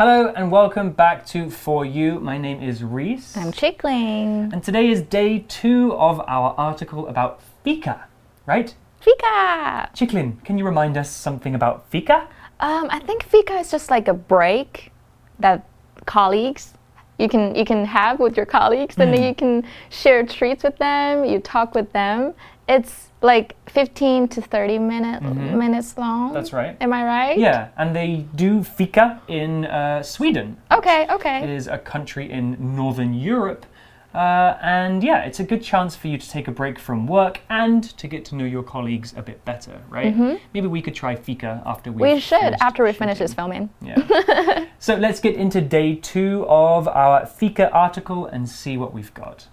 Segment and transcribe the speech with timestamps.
[0.00, 2.20] Hello and welcome back to For You.
[2.20, 3.36] My name is Reese.
[3.36, 4.50] I'm Chickling.
[4.50, 8.06] And today is day two of our article about fika,
[8.46, 8.74] right?
[9.02, 9.90] Fika!
[9.94, 12.26] Chicklin, can you remind us something about fika?
[12.60, 14.90] Um, I think fika is just like a break
[15.38, 15.68] that
[16.06, 16.72] colleagues
[17.18, 20.78] you can you can have with your colleagues and then you can share treats with
[20.78, 22.32] them, you talk with them.
[22.70, 26.32] It's like 15 to 30 minute, minutes long.
[26.32, 26.76] That's right.
[26.80, 27.36] Am I right?
[27.36, 30.56] Yeah, and they do fika in uh, Sweden.
[30.70, 31.42] Okay, okay.
[31.42, 33.66] It is a country in Northern Europe.
[34.14, 37.40] Uh, and yeah, it's a good chance for you to take a break from work
[37.50, 40.16] and to get to know your colleagues a bit better, right?
[40.54, 42.14] Maybe we could try fika after we.
[42.14, 43.68] We should after we finish this filming.
[43.82, 44.66] Yeah.
[44.78, 49.48] so let's get into day two of our fika article and see what we've got.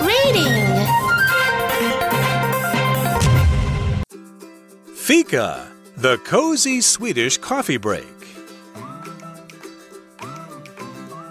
[0.00, 0.45] Reading.
[5.06, 8.04] Fika, the cozy Swedish coffee break.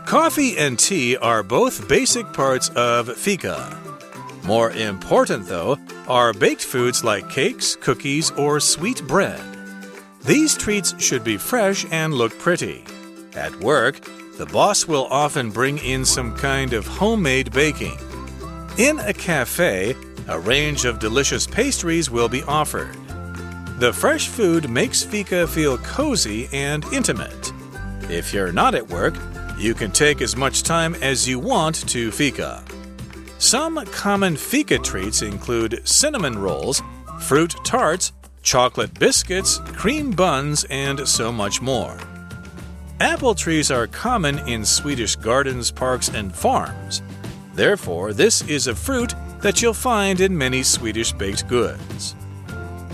[0.05, 3.77] Coffee and tea are both basic parts of fika.
[4.45, 9.43] More important, though, are baked foods like cakes, cookies, or sweet bread.
[10.23, 12.85] These treats should be fresh and look pretty.
[13.33, 13.99] At work,
[14.37, 17.99] the boss will often bring in some kind of homemade baking.
[18.77, 19.97] In a cafe,
[20.29, 22.95] a range of delicious pastries will be offered.
[23.77, 27.51] The fresh food makes fika feel cozy and intimate.
[28.09, 29.15] If you're not at work,
[29.57, 32.63] you can take as much time as you want to fika.
[33.37, 36.81] Some common fika treats include cinnamon rolls,
[37.19, 38.13] fruit tarts,
[38.43, 41.97] chocolate biscuits, cream buns, and so much more.
[43.01, 47.01] Apple trees are common in Swedish gardens, parks, and farms.
[47.55, 52.15] Therefore, this is a fruit that you'll find in many Swedish baked goods.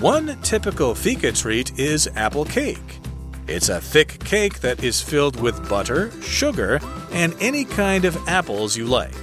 [0.02, 2.98] One typical fika treat is apple cake.
[3.48, 6.80] It's a thick cake that is filled with butter, sugar,
[7.12, 9.14] and any kind of apples you like.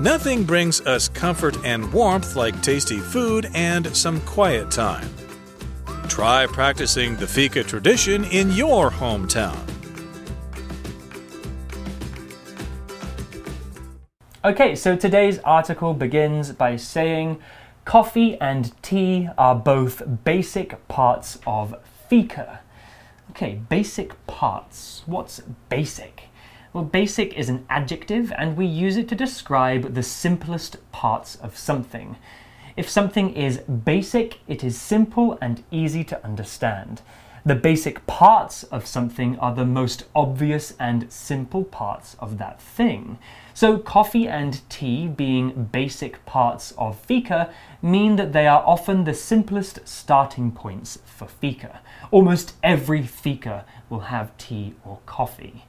[0.00, 5.10] Nothing brings us comfort and warmth like tasty food and some quiet time.
[6.08, 9.58] Try practicing the fika tradition in your hometown.
[14.42, 17.42] Okay, so today's article begins by saying
[17.86, 21.74] coffee and tea are both basic parts of
[22.10, 22.60] fika.
[23.30, 25.02] Okay, basic parts.
[25.06, 26.24] What's basic?
[26.72, 31.56] Well, basic is an adjective and we use it to describe the simplest parts of
[31.56, 32.16] something.
[32.76, 37.02] If something is basic, it is simple and easy to understand.
[37.46, 43.18] The basic parts of something are the most obvious and simple parts of that thing.
[43.56, 47.48] So, coffee and tea, being basic parts of fika,
[47.80, 51.80] mean that they are often the simplest starting points for fika.
[52.10, 55.64] Almost every fika will have tea or coffee.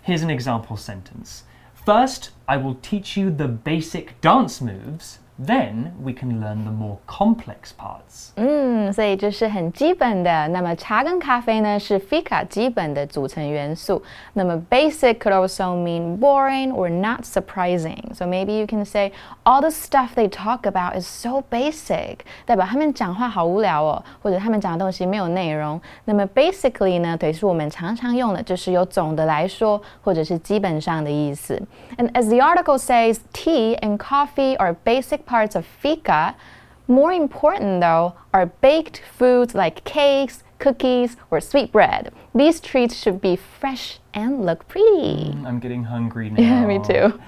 [0.00, 1.44] Here's an example sentence
[1.84, 6.97] First, I will teach you the basic dance moves, then we can learn the more
[7.07, 8.29] complex parts.
[8.35, 10.47] 嗯，所以这是很基本的。
[10.49, 14.03] 那么茶跟咖啡呢是 fika 基本的组成元素。
[14.33, 18.13] 那么 basic could also mean boring or not surprising.
[18.13, 25.81] So maybe you can say all the stuff they talk about is so basic，代表他们讲话好无聊哦，或者他们讲的东西没有内容。
[26.05, 31.59] 那么 basically 呢，对，是我们常常用的，就是有总的来说，或者是基本上的意思。
[31.97, 36.36] And as the article says, tea and coffee are basic parts of fika.
[36.88, 42.12] More important, though, are baked foods like cakes, cookies, or sweet bread.
[42.34, 45.32] These treats should be fresh and look pretty.
[45.34, 46.40] Mm, I'm getting hungry now.
[46.40, 47.20] Yeah, me too.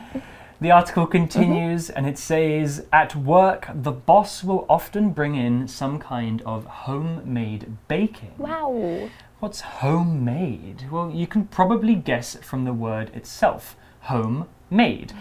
[0.60, 6.00] The article continues and it says At work, the boss will often bring in some
[6.00, 8.32] kind of homemade baking.
[8.38, 9.08] Wow.
[9.38, 10.86] What's homemade?
[10.90, 15.12] Well, you can probably guess from the word itself homemade.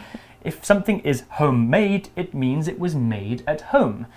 [0.44, 4.08] If something is homemade, it means it was made at home.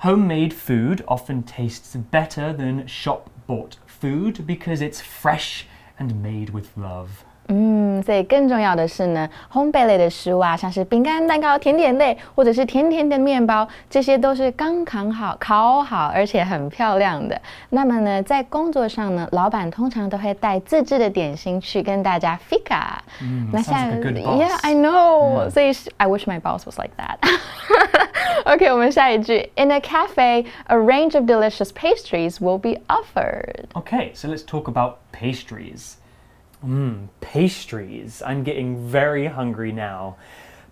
[0.00, 5.66] Homemade food often tastes better than shop bought food because it's fresh
[5.98, 7.24] and made with love.
[7.53, 17.41] 嗯，所以更重要的是呢，烘焙类的食物啊，像是饼干、蛋糕、甜点类，或者是甜甜的面包，这些都是刚烤好、烤好，而且很漂亮的。
[17.71, 24.41] 那么呢，在工作上呢，老板通常都会带自制的点心去跟大家 fika。Mm, 那 sounds like a good boss.
[24.41, 25.49] Yeah, I know.
[25.49, 27.17] 所以是 I wish my boss was like that.
[28.45, 29.51] OK，我们下一句。
[29.55, 33.65] In a cafe, a range of delicious pastries will be offered.
[33.73, 35.95] Okay, so let's talk about pastries.
[36.64, 38.22] Mmm, pastries.
[38.24, 40.16] I'm getting very hungry now.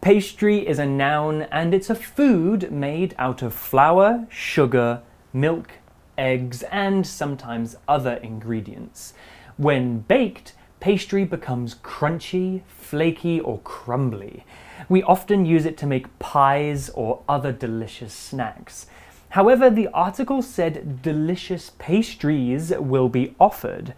[0.01, 5.03] Pastry is a noun and it's a food made out of flour, sugar,
[5.33, 5.73] milk,
[6.17, 9.15] eggs, and sometimes other ingredients.
[9.57, 14.45] When baked, pastry becomes crunchy, flaky, or crumbly.
[14.89, 18.87] We often use it to make pies or other delicious snacks.
[19.31, 23.95] However, the article said delicious pastries will be offered.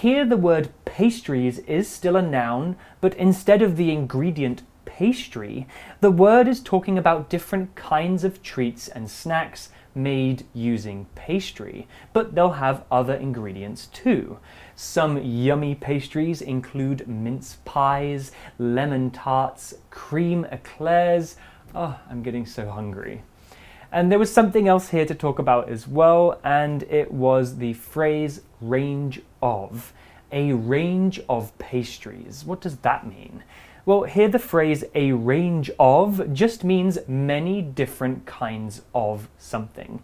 [0.00, 5.66] Here, the word pastries is still a noun, but instead of the ingredient pastry,
[6.00, 12.36] the word is talking about different kinds of treats and snacks made using pastry, but
[12.36, 14.38] they'll have other ingredients too.
[14.76, 21.34] Some yummy pastries include mince pies, lemon tarts, cream eclairs.
[21.74, 23.24] Oh, I'm getting so hungry.
[23.90, 27.72] And there was something else here to talk about as well, and it was the
[27.72, 29.92] phrase range of.
[30.30, 32.44] A range of pastries.
[32.44, 33.42] What does that mean?
[33.86, 40.02] Well, here the phrase a range of just means many different kinds of something.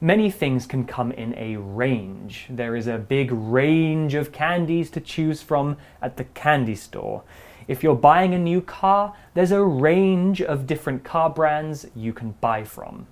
[0.00, 2.46] Many things can come in a range.
[2.50, 7.22] There is a big range of candies to choose from at the candy store.
[7.68, 12.32] If you're buying a new car, there's a range of different car brands you can
[12.40, 13.06] buy from.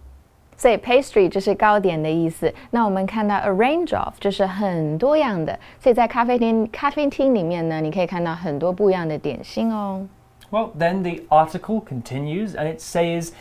[0.58, 2.54] 所以 pastry 就是糕点的意思。
[2.72, 5.60] 那我们看到 a range of 就是很多样的。
[5.80, 10.08] 所以在咖啡厅咖啡厅里面呢，你可以看到很多不一样的点心哦。
[10.52, 13.32] Well, then the article continues and it says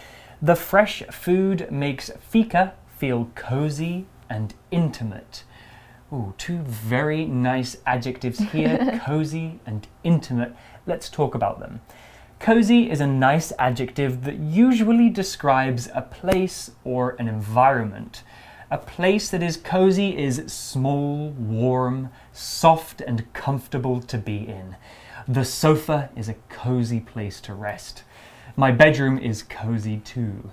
[0.43, 5.45] the fresh food makes fika feel cozy and intimate.
[6.11, 10.53] Ooh, two very nice adjectives here cozy and intimate.
[10.87, 11.81] Let's talk about them.
[12.40, 18.24] Cozy is a nice adjective that usually describes a place or an environment.
[18.70, 24.76] A place that is cozy is small, warm, soft, and comfortable to be in.
[25.28, 28.04] The sofa is a cozy place to rest.
[28.56, 30.52] My bedroom is cozy too.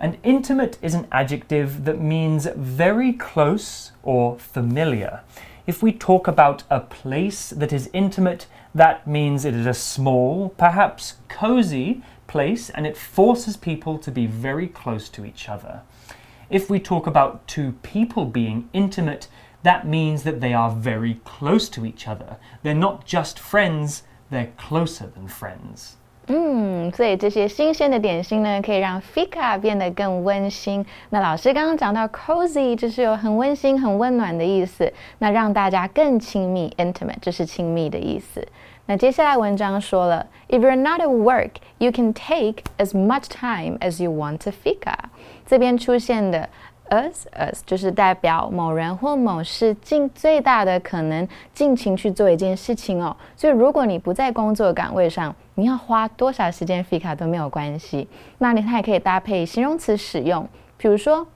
[0.00, 5.20] And intimate is an adjective that means very close or familiar.
[5.70, 10.48] If we talk about a place that is intimate, that means it is a small,
[10.48, 15.82] perhaps cozy place, and it forces people to be very close to each other.
[16.48, 19.28] If we talk about two people being intimate,
[19.62, 22.38] that means that they are very close to each other.
[22.64, 25.98] They're not just friends, they're closer than friends.
[26.32, 30.86] 嗯，所以这些新鲜的点心呢，可以让 fika 变得更温馨。
[31.08, 34.92] 那老师刚刚讲到 cozy，就是有很温馨、很温暖的意思。
[35.18, 38.46] 那让大家更亲密，intimate，这是亲密的意思。
[38.86, 44.94] 那接下来文章说了，If you're not at work, you can take as much time as you want to fika。
[45.44, 46.48] 这边出现的
[46.90, 53.16] as as 就是代表某人或某事尽最大的可能尽情去做一件事情哦。
[53.34, 58.06] 所以如果你不在工作岗位上，你要花多少时间 fika 都没有关系。
[58.38, 61.26] 那你它也可以搭配形容词使用，比如说。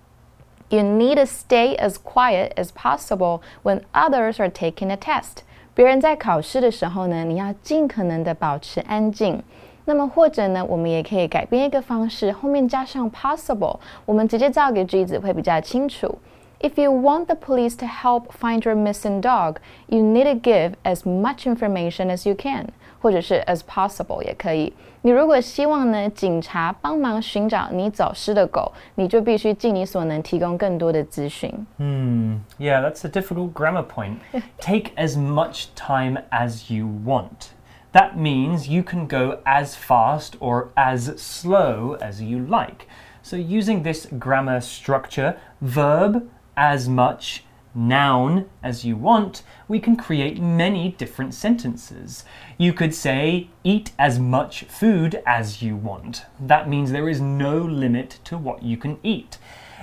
[0.71, 5.43] You need to stay as quiet as possible when others are taking a test.
[5.75, 9.43] 别人在考试的时候呢，你要尽可能的保持安静。
[9.86, 16.20] 那么或者呢，我们也可以改变一个方式，后面加上 possible，我们直接造个句子会比较清楚。
[16.62, 19.56] If you want the police to help find your missing dog,
[19.88, 22.68] you need to give as much information as you can，
[23.02, 24.74] 或者是 as possible 也可以。
[25.02, 31.50] 你如果希望呢，警察帮忙寻找你走失的狗，你就必须尽你所能提供更多的资讯。
[31.78, 32.40] Hmm.
[32.60, 34.18] Yeah, that's a difficult grammar point.
[34.60, 37.54] Take as much time as you want.
[37.95, 42.89] That means you can go as fast or as slow as you like.
[43.23, 50.41] So, using this grammar structure, verb as much, noun as you want, we can create
[50.41, 52.25] many different sentences.
[52.59, 56.27] You could say, eat as much food as you want.
[56.41, 59.39] That means there is no limit to what you can eat.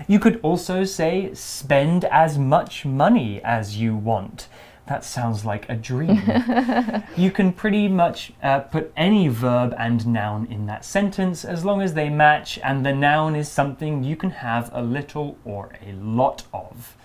[0.10, 4.50] You could also say, spend as much money as you want.
[4.88, 6.21] That sounds like a dream.
[7.15, 11.81] you can pretty much uh, put any verb and noun in that sentence as long
[11.81, 15.93] as they match, and the noun is something you can have a little or a
[15.93, 16.95] lot of.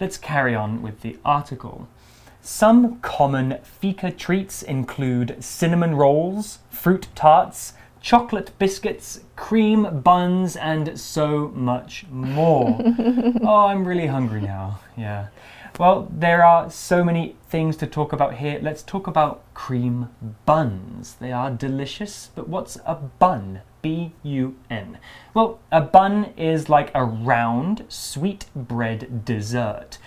[0.00, 1.88] Let's carry on with the article.
[2.42, 11.48] Some common fika treats include cinnamon rolls, fruit tarts, chocolate biscuits, cream buns, and so
[11.56, 12.80] much more.
[13.42, 14.78] oh, I'm really hungry now.
[14.96, 15.26] Yeah.
[15.78, 18.58] Well, there are so many things to talk about here.
[18.62, 20.08] Let's talk about cream
[20.46, 21.16] buns.
[21.20, 23.60] They are delicious, but what's a bun?
[23.82, 24.98] B U N.
[25.34, 29.98] Well, a bun is like a round, sweet bread dessert.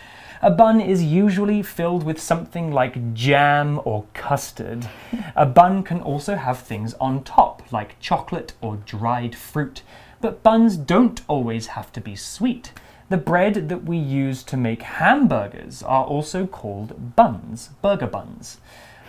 [0.41, 4.89] A bun is usually filled with something like jam or custard.
[5.35, 9.83] A bun can also have things on top, like chocolate or dried fruit.
[10.19, 12.73] But buns don't always have to be sweet.
[13.09, 18.59] The bread that we use to make hamburgers are also called buns, burger buns.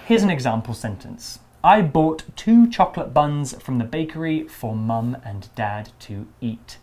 [0.07, 5.51] Here's an example sentence I bought two chocolate buns from the bakery for mum and
[5.55, 6.79] dad to eat.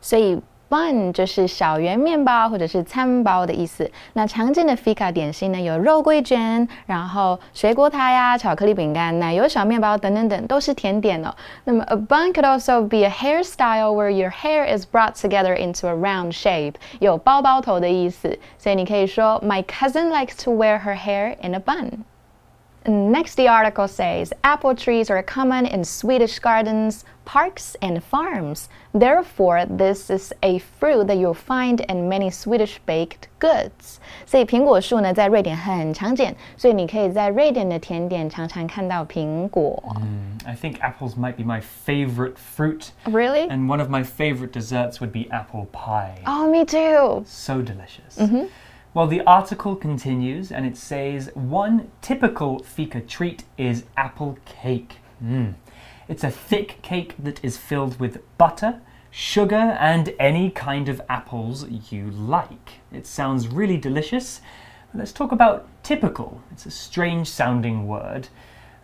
[0.00, 0.40] 所以
[0.73, 3.89] bun 就是小圆面包或者是餐包的意思。
[4.13, 11.33] 那常见的 fika 点心呢，有肉桂卷，然后水果塔呀、巧克力饼干、奶油小面包等等等，都是甜点哦。
[11.63, 15.93] 那么 a bun could also be a hairstyle where your hair is brought together into a
[15.93, 18.37] round shape，有包包头的意思。
[18.59, 25.11] 所以你可以说 My cousin likes to wear her hair in a bun。Next, the article says apple trees
[25.11, 28.69] are common in Swedish gardens, parks, and farms.
[28.93, 33.99] Therefore, this is a fruit that you'll find in many Swedish baked goods.
[34.25, 39.81] 所以苹果树呢，在瑞典很常见，所以你可以在瑞典的甜点常常看到苹果。
[39.97, 42.89] Mm, I think apples might be my favorite fruit.
[43.05, 43.47] Really?
[43.47, 46.15] And one of my favorite desserts would be apple pie.
[46.25, 47.23] Oh, me too.
[47.25, 48.17] So delicious.
[48.95, 54.95] Well, the article continues and it says one typical fika treat is apple cake.
[55.23, 55.53] Mm.
[56.08, 58.80] It's a thick cake that is filled with butter,
[59.10, 62.80] sugar, and any kind of apples you like.
[62.92, 64.40] It sounds really delicious.
[64.92, 66.42] Let's talk about typical.
[66.52, 68.28] It's a strange sounding word.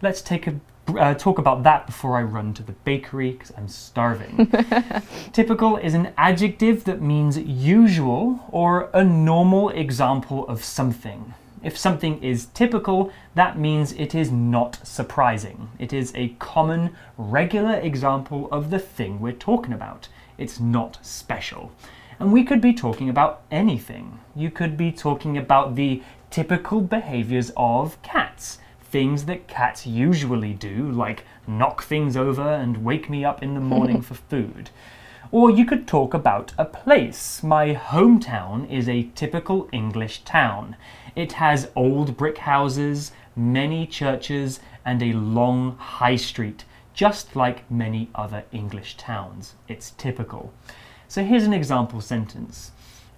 [0.02, 3.68] Let's take a uh, talk about that before I run to the bakery because I'm
[3.68, 4.52] starving.
[5.32, 11.34] Typical is an adjective that means usual or a normal example of something.
[11.62, 15.70] If something is typical, that means it is not surprising.
[15.78, 20.08] It is a common, regular example of the thing we're talking about.
[20.38, 21.72] It's not special.
[22.18, 24.20] And we could be talking about anything.
[24.34, 28.58] You could be talking about the typical behaviors of cats
[28.90, 33.60] things that cats usually do, like knock things over and wake me up in the
[33.60, 34.70] morning for food.
[35.32, 37.42] Or you could talk about a place.
[37.42, 40.74] My hometown is a typical English town.
[41.16, 46.64] It has old brick houses, many churches, and a long high street,
[46.94, 49.54] just like many other English towns.
[49.68, 50.52] It's typical.
[51.08, 52.70] So here's an example sentence.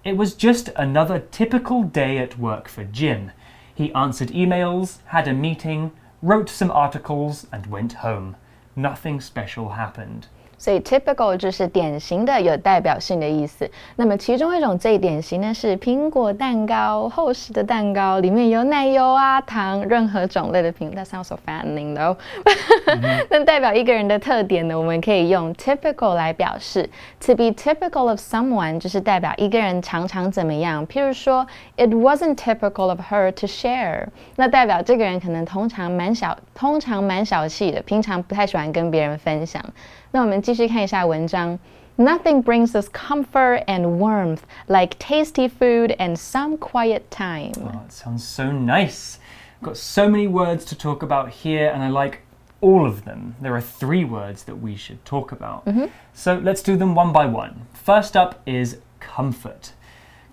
[0.05, 3.31] It was just another typical day at work for Jim.
[3.75, 8.37] He answered emails, had a meeting, wrote some articles, and went home.
[8.75, 10.27] Nothing special happened.
[10.63, 13.69] 所以 typical 就是典型的、有代表性的意思。
[13.97, 20.93] 那么其中一种最典型的是苹果蛋糕，厚实的蛋糕，里面有奶油啊、糖，任何种类的品。
[20.93, 22.17] That sounds so fattening though
[23.29, 26.89] 那代表一个人的特点呢，我们可以用 typical 来表示。
[27.27, 30.87] To be typical of someone 就是代表一个人常常怎么样。
[30.87, 31.45] 譬如说
[31.77, 39.61] ，It wasn't typical of her to share，那代表这个人可能通常蛮小，通常蛮小气的，平常不太喜欢跟别人分享。
[40.12, 41.58] 那我们继续看一下文章。
[41.98, 47.54] Nothing brings us comfort and warmth like tasty food and some quiet time.
[47.58, 49.18] Oh, it sounds so nice.
[49.64, 52.20] Got so many words to talk about here, and I like
[52.62, 53.36] all of them.
[53.42, 55.68] There are three words that we should talk about.
[56.14, 57.66] So let's do them one by one.
[57.74, 59.74] First up is comfort.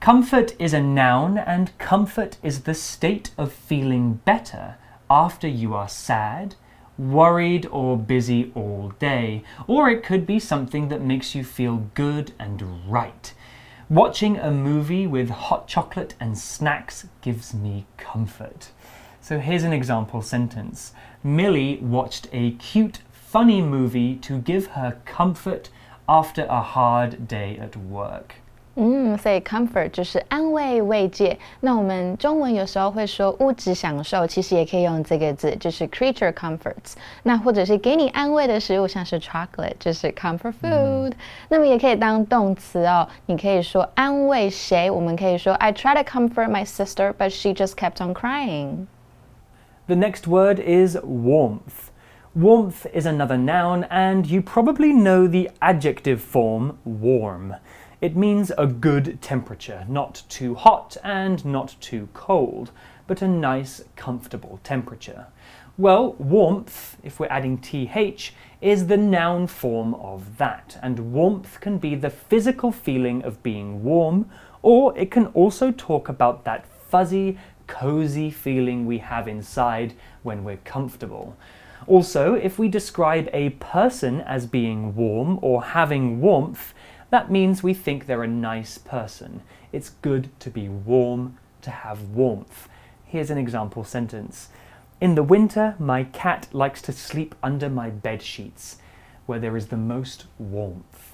[0.01, 4.77] Comfort is a noun, and comfort is the state of feeling better
[5.09, 6.57] after you are sad,
[7.00, 9.44] worried, or busy all day.
[9.66, 13.34] Or it could be something that makes you feel good and right.
[13.90, 18.70] Watching a movie with hot chocolate and snacks gives me comfort.
[19.22, 25.70] So here's an example sentence Millie watched a cute, funny movie to give her comfort
[26.08, 28.36] after a hard day at work.
[28.79, 31.39] 嗯，所以 comfort 就是安慰、慰藉。
[31.61, 36.95] 那我们中文有时候会说物质享受，其实也可以用这个字，就是 creature comforts。
[37.23, 41.13] 那或者是给你安慰的食物，像是 chocolate，就是 comfort food。
[41.49, 48.87] 那么也可以当动词哦，你可以说安慰谁，我们可以说 I try to comfort my sister, but she just kept on crying.
[49.87, 51.93] The next word is warmth.
[52.35, 57.55] Warmth is another noun, and you probably know the adjective form warm.
[58.02, 62.72] It means a good temperature, not too hot and not too cold,
[63.08, 65.28] but a nice, comfortable temperature.
[65.78, 71.78] Well, warmth, if we're adding th, is the noun form of that, and warmth can
[71.78, 74.30] be the physical feeling of being warm,
[74.62, 77.38] or it can also talk about that fuzzy,
[77.68, 81.36] cozy feeling we have inside when we're comfortable.
[81.88, 86.74] Also, if we describe a person as being warm or having warmth,
[87.10, 89.42] that means we think they're a nice person.
[89.72, 92.68] It's good to be warm, to have warmth.
[93.06, 94.50] Here's an example sentence
[95.02, 98.78] In the winter, my cat likes to sleep under my bed sheets,
[99.26, 101.09] where there is the most warmth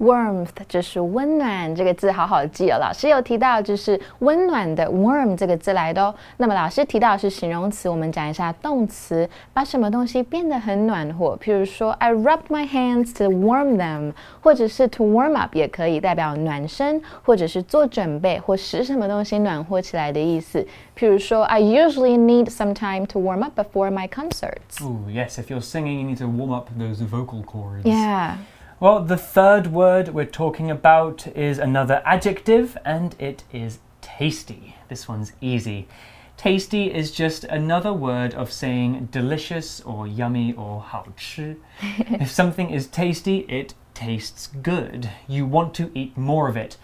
[0.00, 2.78] warmth 就是温暖这个字，好好记哦。
[2.80, 6.12] 老师有提到就是温暖的 warm 这个字来的哦。
[6.38, 11.36] 那么老师提到是形容词，我们讲一下动词，把什么东西变得很暖和。
[11.36, 20.66] 譬如说，I rubbed my hands to warm them，或者是 to warm up 也可以代表暖身，或者是做准备或使什么东西暖和起来的意思。
[20.98, 24.82] 譬如说，I usually need some time to warm up before my concerts。
[24.82, 27.84] Ooh, yes, if you're singing, you need to warm up those vocal cords.
[27.84, 28.38] Yeah.
[28.80, 34.76] Well, the third word we're talking about is another adjective, and it is tasty.
[34.88, 35.86] This one's easy.
[36.36, 41.56] Tasty is just another word of saying delicious or yummy or 好吃.
[42.20, 45.08] if something is tasty, it tastes good.
[45.28, 46.76] You want to eat more of it.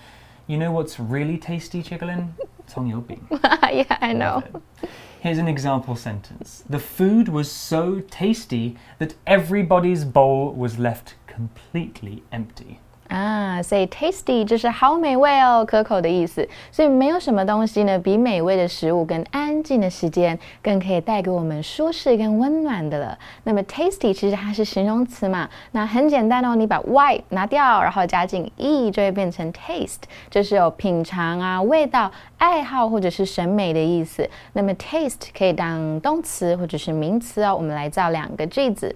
[0.47, 2.35] You know what's really tasty, Chicolin?
[2.67, 3.19] 葱油饼.
[3.73, 4.43] yeah, I know.
[4.53, 4.89] Love it.
[5.21, 6.65] Here's an example sentence.
[6.69, 12.78] The food was so tasty that everybody's bowl was left completely empty.
[13.08, 16.50] 啊，所以 tasty 就是好美味哦，可口的意思。
[16.72, 23.16] 所以没有什么东西呢，比美味的食物跟安静的时间更可以带给我们舒适跟温暖的了。
[23.44, 30.02] 那么 tasty 其实它是形容词嘛，那很简单哦，你把 y 拿掉，然后加进 e 就会变成 taste，
[30.32, 34.28] 就是有品尝啊、味道、爱好或者是审美的意思。
[34.54, 37.56] 那么 taste 可以当动词或者是名词哦。
[37.56, 38.94] 我们来造两个句子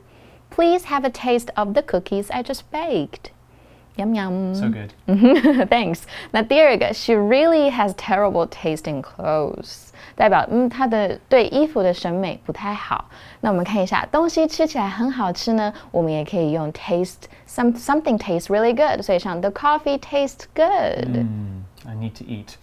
[0.50, 3.30] ：Please have a taste of the cookies I just baked.
[3.96, 4.54] Yum yum.
[4.56, 4.92] So good.
[5.68, 6.02] Thanks.
[6.32, 13.04] 那第二个，She really has terrible taste in clothes，代表嗯她的对衣服的审美不太好。
[13.40, 19.00] 那我们看一下，东西吃起来很好吃呢，我们也可以用 taste some something tastes really good。
[19.00, 21.24] 所以像 the coffee tastes good。
[21.86, 22.56] I need to eat.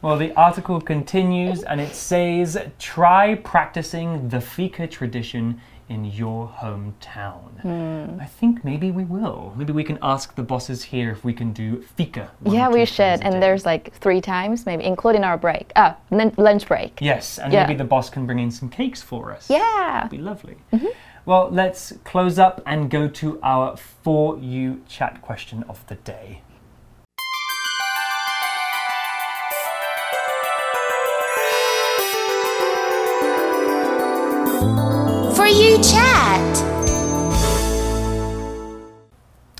[0.00, 8.19] Well, the article continues and it says try practicing the fika tradition in your hometown.
[8.21, 9.53] I think maybe we will.
[9.55, 12.29] Maybe we can ask the bosses here if we can do fika.
[12.45, 13.21] Yeah, we should.
[13.21, 15.71] And there's like three times, maybe including our break.
[15.75, 16.99] Ah, lun- lunch break.
[17.01, 17.65] Yes, and Yeah.
[17.65, 19.49] maybe the boss can bring in some cakes for us.
[19.49, 19.59] Yeah.
[19.93, 20.57] That'd be lovely.
[21.25, 26.41] Well, let's close up and go to our For You chat question of the day.
[35.57, 36.57] For you chat.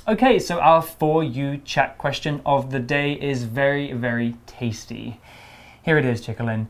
[0.07, 5.19] Okay, so our For You chat question of the day is very, very tasty.
[5.81, 6.67] Here it is, Chickalin.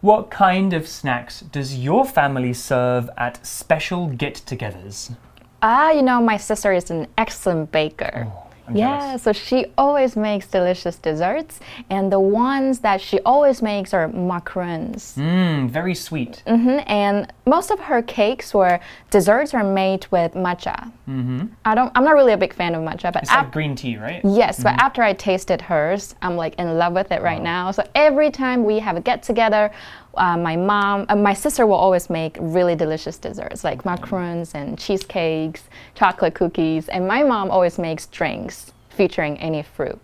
[0.00, 5.14] What kind of snacks does your family serve at special get togethers?
[5.60, 8.28] Ah, you know, my sister is an excellent baker.
[8.32, 9.22] Oh, I'm yeah, jealous.
[9.22, 15.16] so she always makes delicious desserts, and the ones that she always makes are macarons.
[15.16, 16.42] Mmm, very sweet.
[16.46, 18.80] Mhm, And most of her cakes or
[19.10, 20.90] desserts are made with matcha.
[21.08, 21.46] Mm-hmm.
[21.64, 21.90] I don't.
[21.94, 24.20] I'm not really a big fan of matcha, but It's like green tea, right?
[24.24, 27.70] yes, but after I tasted hers, I'm like in love with it right now.
[27.72, 29.70] So every time we have a get together,
[30.14, 34.78] uh, my mom, uh, my sister will always make really delicious desserts like macarons and
[34.78, 39.98] cheesecakes, chocolate cookies, and my mom always makes drinks featuring any fruit,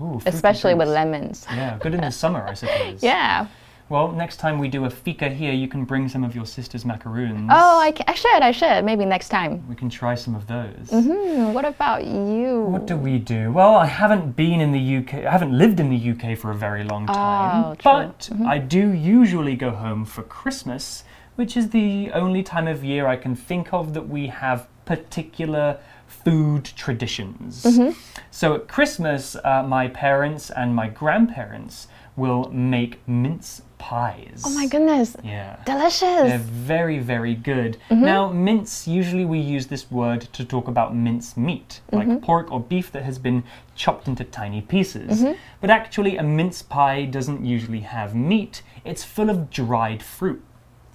[0.00, 1.46] Ooh, fruity especially with lemons.
[1.50, 3.02] Yeah, good in the summer, I suppose.
[3.02, 3.46] Yeah.
[3.88, 6.84] Well, next time we do a fika here, you can bring some of your sister's
[6.84, 7.48] macaroons.
[7.52, 8.42] Oh, I, I should.
[8.42, 8.84] I should.
[8.84, 9.66] Maybe next time.
[9.68, 10.90] We can try some of those.
[10.90, 12.62] Hmm, what about you?
[12.62, 13.52] What do we do?
[13.52, 16.54] Well, I haven't been in the UK, I haven't lived in the UK for a
[16.54, 17.64] very long time.
[17.64, 17.92] Oh, true.
[17.92, 21.04] but I do usually go home for Christmas,
[21.36, 25.78] which is the only time of year I can think of that we have particular
[26.08, 27.62] food traditions.
[27.62, 27.98] Mm-hmm.
[28.32, 34.42] So at Christmas, uh, my parents and my grandparents will make mince pies.
[34.44, 35.16] Oh my goodness.
[35.22, 35.56] Yeah.
[35.64, 36.00] Delicious.
[36.00, 37.78] They're very, very good.
[37.90, 38.04] Mm-hmm.
[38.04, 42.24] Now, mince, usually we use this word to talk about mince meat, like mm-hmm.
[42.24, 45.22] pork or beef that has been chopped into tiny pieces.
[45.22, 45.32] Mm-hmm.
[45.60, 50.42] But actually, a mince pie doesn't usually have meat, it's full of dried fruit.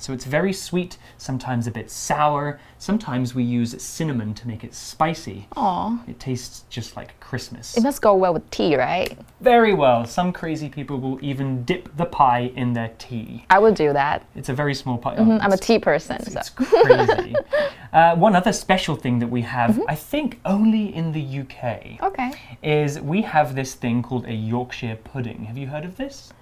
[0.01, 2.59] So it's very sweet, sometimes a bit sour.
[2.79, 5.47] Sometimes we use cinnamon to make it spicy.
[5.55, 6.01] Aw.
[6.07, 7.77] It tastes just like Christmas.
[7.77, 9.15] It must go well with tea, right?
[9.41, 10.03] Very well.
[10.05, 13.45] Some crazy people will even dip the pie in their tea.
[13.51, 14.25] I would do that.
[14.35, 15.13] It's a very small pie.
[15.17, 16.19] I'm a tea person.
[16.23, 16.39] So.
[16.39, 17.35] It's crazy.
[17.93, 22.31] uh, one other special thing that we have, I think only in the UK, Okay.
[22.63, 25.43] is we have this thing called a Yorkshire pudding.
[25.45, 26.33] Have you heard of this?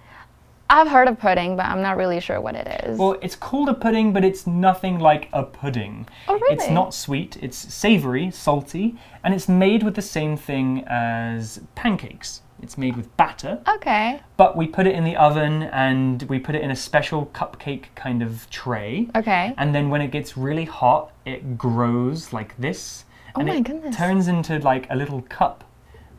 [0.70, 3.00] I've heard of pudding, but I'm not really sure what it is.
[3.00, 6.08] Well, it's called a pudding, but it's nothing like a pudding.
[6.28, 6.56] Oh, really?
[6.56, 12.42] It's not sweet, it's savory, salty, and it's made with the same thing as pancakes.
[12.62, 14.20] It's made with batter, okay.
[14.36, 17.86] but we put it in the oven and we put it in a special cupcake
[17.96, 19.08] kind of tray.
[19.16, 19.54] Okay.
[19.58, 23.06] And then when it gets really hot, it grows like this.
[23.36, 23.96] Oh and my it goodness.
[23.96, 25.64] turns into like a little cup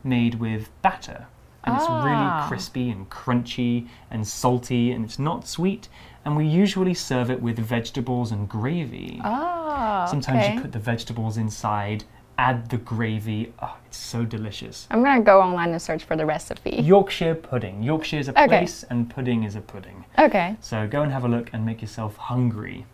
[0.03, 1.27] made with batter.
[1.63, 2.03] And it's Ah.
[2.05, 5.87] really crispy and crunchy and salty, and it's not sweet.
[6.25, 9.21] And we usually serve it with vegetables and gravy.
[9.23, 10.55] Oh, Sometimes okay.
[10.55, 12.03] you put the vegetables inside,
[12.37, 13.53] add the gravy.
[13.61, 14.87] Oh, it's so delicious.
[14.89, 16.71] I'm gonna go online and search for the recipe.
[16.81, 17.83] Yorkshire pudding.
[17.83, 18.47] Yorkshire is a Okay.
[18.47, 20.05] place, and pudding is a pudding.
[20.17, 20.55] Okay.
[20.61, 22.85] So go and have a look and make yourself hungry.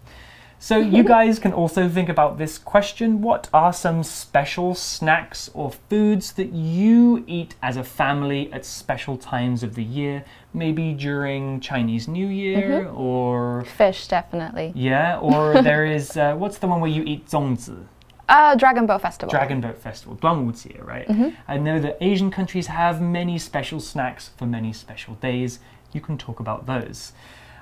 [0.59, 3.20] So you guys can also think about this question.
[3.20, 9.16] What are some special snacks or foods that you eat as a family at special
[9.16, 10.25] times of the year?
[10.55, 14.70] Maybe during Chinese New Year or Fish, definitely.
[14.77, 17.85] yeah, or there is uh, what's the one where you eat zongzi?
[18.29, 19.31] Uh, Dragon Boat Festival.
[19.33, 21.09] Dragon Boat Festival, 端午节, right?
[21.48, 25.59] I know that Asian countries have many special snacks for many special days.
[25.92, 27.12] You can talk about those.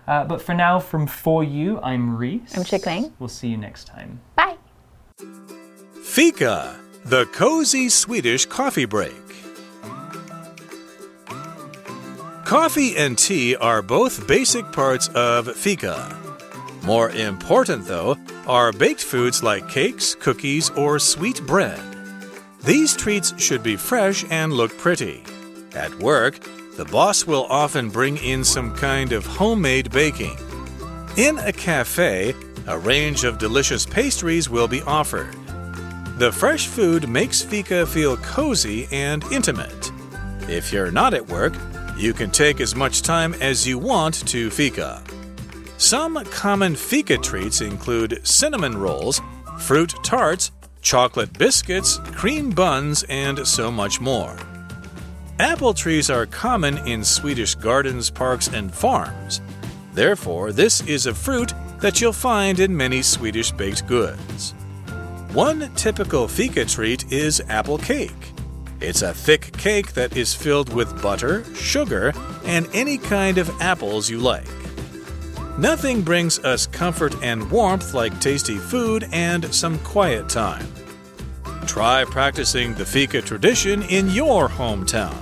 [0.07, 2.55] Uh, but for now, from For You, I'm Reese.
[2.55, 3.11] I'm Chickling.
[3.19, 4.19] We'll see you next time.
[4.35, 4.57] Bye.
[6.03, 9.13] Fika, the cozy Swedish coffee break.
[12.45, 16.15] Coffee and tea are both basic parts of fika.
[16.83, 18.15] More important, though,
[18.45, 21.81] are baked foods like cakes, cookies, or sweet bread.
[22.63, 25.23] These treats should be fresh and look pretty.
[25.73, 26.39] At work,
[26.75, 30.38] the boss will often bring in some kind of homemade baking.
[31.15, 32.35] In a cafe,
[32.67, 35.33] a range of delicious pastries will be offered.
[36.17, 39.91] The fresh food makes fika feel cozy and intimate.
[40.49, 41.53] If you're not at work,
[41.97, 45.01] you can take as much time as you want to fika.
[45.77, 49.21] Some common fika treats include cinnamon rolls,
[49.59, 54.38] fruit tarts, chocolate biscuits, cream buns, and so much more.
[55.39, 59.41] Apple trees are common in Swedish gardens, parks, and farms.
[59.93, 64.53] Therefore, this is a fruit that you'll find in many Swedish baked goods.
[65.33, 68.31] One typical fika treat is apple cake.
[68.79, 72.13] It's a thick cake that is filled with butter, sugar,
[72.45, 74.47] and any kind of apples you like.
[75.57, 80.65] Nothing brings us comfort and warmth like tasty food and some quiet time.
[81.67, 85.15] Try practicing the fika tradition in your hometown.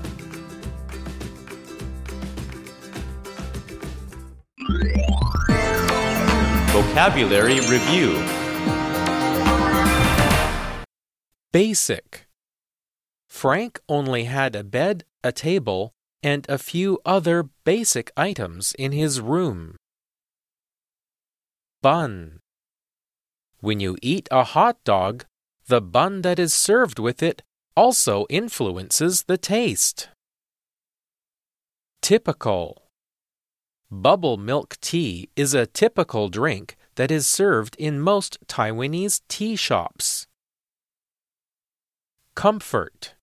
[6.74, 8.24] Vocabulary Review
[11.52, 12.28] Basic
[13.28, 15.93] Frank only had a bed, a table,
[16.24, 19.76] and a few other basic items in his room.
[21.82, 22.39] Bun
[23.60, 25.26] When you eat a hot dog,
[25.67, 27.41] the bun that is served with it
[27.76, 30.10] also influences the taste.
[32.02, 32.84] Typical
[33.89, 40.28] Bubble milk tea is a typical drink that is served in most Taiwanese tea shops.
[42.36, 43.13] Comfort.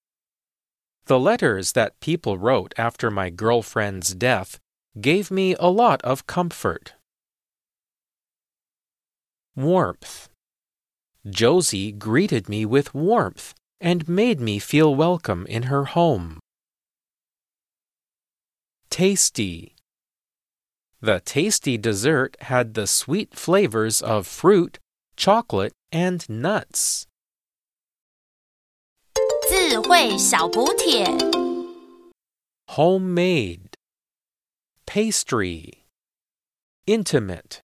[1.07, 4.61] The letters that people wrote after my girlfriend's death
[5.00, 6.94] gave me a lot of comfort.
[9.57, 10.30] Warmth.
[11.30, 16.39] Josie greeted me with warmth and made me feel welcome in her home.
[18.89, 19.76] Tasty.
[21.02, 24.80] The tasty dessert had the sweet flavors of fruit,
[25.18, 27.08] chocolate, and nuts.
[29.50, 31.06] 智慧小补帖。
[32.68, 33.76] Homemade.
[34.88, 35.86] Pastry.
[36.88, 37.62] Intimate.